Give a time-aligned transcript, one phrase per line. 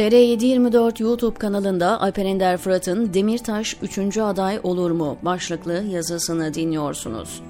[0.00, 4.18] TR724 YouTube kanalında Alper Ender Fırat'ın Demirtaş 3.
[4.18, 7.42] aday olur mu başlıklı yazısını dinliyorsunuz.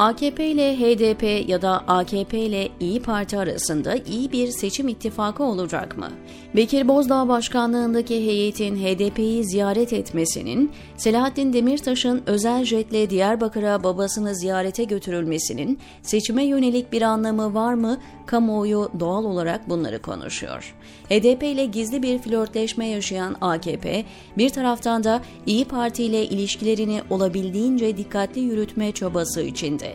[0.00, 5.98] AKP ile HDP ya da AKP ile İyi Parti arasında iyi bir seçim ittifakı olacak
[5.98, 6.08] mı?
[6.56, 15.78] Bekir Bozdağ başkanlığındaki heyetin HDP'yi ziyaret etmesinin, Selahattin Demirtaş'ın özel jetle Diyarbakır'a babasını ziyarete götürülmesinin
[16.02, 18.00] seçime yönelik bir anlamı var mı?
[18.26, 20.74] Kamuoyu doğal olarak bunları konuşuyor.
[21.08, 24.04] HDP ile gizli bir flörtleşme yaşayan AKP,
[24.38, 29.89] bir taraftan da İyi Parti ile ilişkilerini olabildiğince dikkatli yürütme çabası içinde.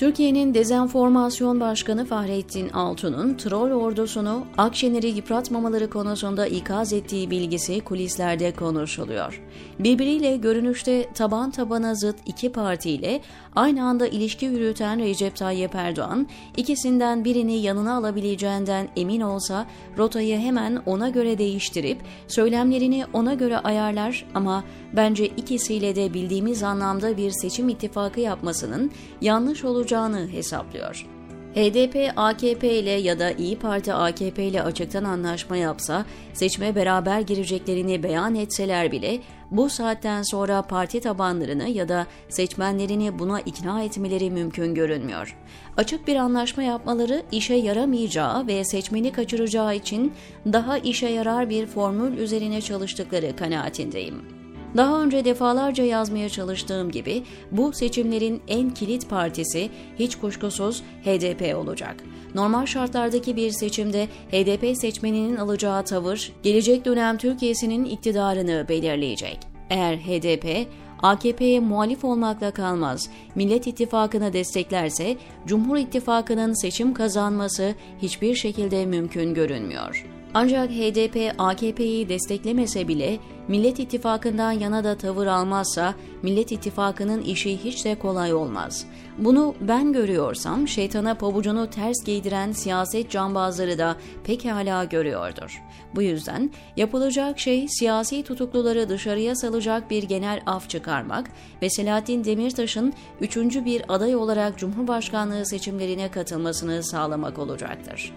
[0.00, 9.42] Türkiye'nin Dezenformasyon Başkanı Fahrettin Altun'un troll ordusunu Akşener'i yıpratmamaları konusunda ikaz ettiği bilgisi kulislerde konuşuluyor.
[9.78, 13.20] Birbiriyle görünüşte taban tabana zıt iki partiyle
[13.56, 19.66] aynı anda ilişki yürüten Recep Tayyip Erdoğan, ikisinden birini yanına alabileceğinden emin olsa
[19.98, 27.16] rotayı hemen ona göre değiştirip söylemlerini ona göre ayarlar ama bence ikisiyle de bildiğimiz anlamda
[27.16, 31.06] bir seçim ittifakı yapmasının yanlış olacağını hesaplıyor.
[31.54, 38.02] HDP AKP ile ya da İyi Parti AKP ile açıktan anlaşma yapsa, seçime beraber gireceklerini
[38.02, 44.74] beyan etseler bile bu saatten sonra parti tabanlarını ya da seçmenlerini buna ikna etmeleri mümkün
[44.74, 45.36] görünmüyor.
[45.76, 50.12] Açık bir anlaşma yapmaları işe yaramayacağı ve seçmeni kaçıracağı için
[50.52, 54.39] daha işe yarar bir formül üzerine çalıştıkları kanaatindeyim.
[54.76, 61.96] Daha önce defalarca yazmaya çalıştığım gibi bu seçimlerin en kilit partisi hiç kuşkusuz HDP olacak.
[62.34, 69.38] Normal şartlardaki bir seçimde HDP seçmeninin alacağı tavır gelecek dönem Türkiye'sinin iktidarını belirleyecek.
[69.70, 70.66] Eğer HDP
[71.02, 80.06] AKP'ye muhalif olmakla kalmaz, Millet İttifakı'nı desteklerse Cumhur İttifakı'nın seçim kazanması hiçbir şekilde mümkün görünmüyor.
[80.34, 83.18] Ancak HDP AKP'yi desteklemese bile
[83.50, 88.86] Millet İttifakı'ndan yana da tavır almazsa Millet İttifakı'nın işi hiç de kolay olmaz.
[89.18, 95.62] Bunu ben görüyorsam şeytana pabucunu ters giydiren siyaset cambazları da pekala görüyordur.
[95.94, 101.30] Bu yüzden yapılacak şey siyasi tutukluları dışarıya salacak bir genel af çıkarmak
[101.62, 108.12] ve Selahattin Demirtaş'ın üçüncü bir aday olarak Cumhurbaşkanlığı seçimlerine katılmasını sağlamak olacaktır.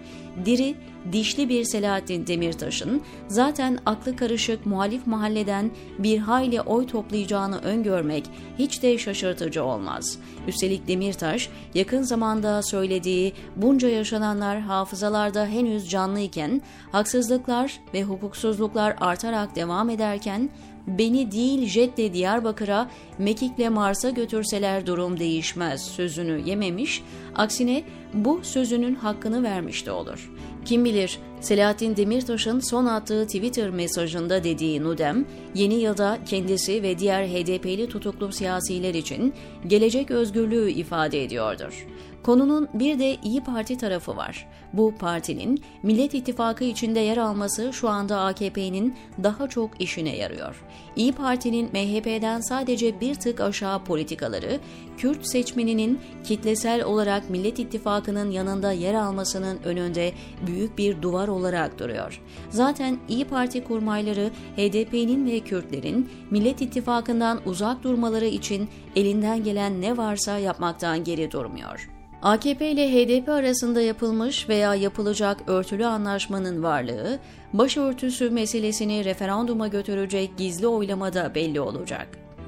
[0.45, 0.75] Diri,
[1.11, 8.23] dişli bir Selahattin Demirtaş'ın zaten aklı karışık muhalif mahalleden bir hayli oy toplayacağını öngörmek
[8.59, 10.17] hiç de şaşırtıcı olmaz.
[10.47, 16.61] Üstelik Demirtaş yakın zamanda söylediği bunca yaşananlar hafızalarda henüz canlıyken,
[16.91, 20.50] haksızlıklar ve hukuksuzluklar artarak devam ederken
[20.88, 27.03] beni değil jetle Diyarbakır'a, Mekik'le Mars'a götürseler durum değişmez sözünü yememiş,
[27.35, 27.83] aksine
[28.13, 30.31] bu sözünün hakkını vermiş de olur.
[30.66, 37.27] Kim bilir Selahattin Demirtaş'ın son attığı Twitter mesajında dediği Nudem, yeni yılda kendisi ve diğer
[37.27, 39.33] HDP'li tutuklu siyasiler için
[39.67, 41.88] gelecek özgürlüğü ifade ediyordur.
[42.23, 44.47] Konunun bir de İyi Parti tarafı var.
[44.73, 50.63] Bu partinin Millet İttifakı içinde yer alması şu anda AKP'nin daha çok işine yarıyor.
[50.95, 54.59] İyi Parti'nin MHP'den sadece bir tık aşağı politikaları,
[54.97, 60.11] Kürt seçmeninin kitlesel olarak Millet İttifakı'nın yanında yer almasının önünde
[60.47, 62.22] büyük bir duvar olarak duruyor.
[62.50, 69.97] Zaten İyi Parti kurmayları HDP'nin ve Kürtlerin Millet İttifakı'ndan uzak durmaları için elinden gelen ne
[69.97, 72.03] varsa yapmaktan geri durmuyor.
[72.23, 77.19] AKP ile HDP arasında yapılmış veya yapılacak örtülü anlaşmanın varlığı,
[77.53, 82.07] başörtüsü meselesini referanduma götürecek gizli oylamada belli olacak.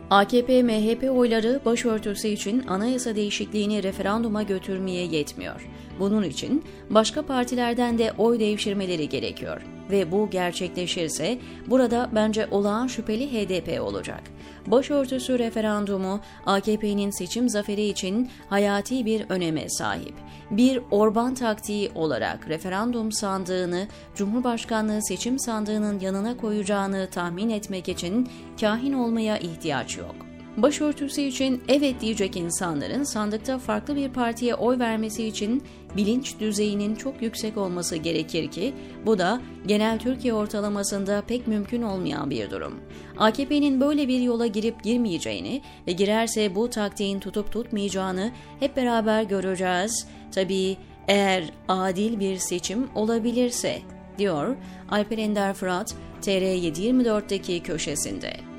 [0.09, 5.67] AKP-MHP oyları başörtüsü için anayasa değişikliğini referanduma götürmeye yetmiyor.
[5.99, 11.37] Bunun için başka partilerden de oy devşirmeleri gerekiyor ve bu gerçekleşirse
[11.67, 14.23] burada bence olağan şüpheli HDP olacak.
[14.67, 20.13] Başörtüsü referandumu AKP'nin seçim zaferi için hayati bir öneme sahip.
[20.51, 28.29] Bir Orban taktiği olarak referandum sandığını Cumhurbaşkanlığı seçim sandığının yanına koyacağını tahmin etmek için
[28.61, 30.24] kahin olmaya ihtiyaç yok.
[30.57, 35.63] Başörtüsü için evet diyecek insanların sandıkta farklı bir partiye oy vermesi için
[35.97, 38.73] bilinç düzeyinin çok yüksek olması gerekir ki
[39.05, 42.79] bu da genel Türkiye ortalamasında pek mümkün olmayan bir durum.
[43.17, 50.07] AKP'nin böyle bir yola girip girmeyeceğini ve girerse bu taktiğin tutup tutmayacağını hep beraber göreceğiz.
[50.31, 50.77] Tabii
[51.07, 53.81] eğer adil bir seçim olabilirse
[54.17, 54.55] diyor
[54.89, 58.54] Alper Ender Fırat TR724'deki köşesinde.